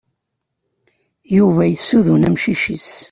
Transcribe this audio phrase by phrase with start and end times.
[1.37, 2.89] Yuba yessuden amcic-is.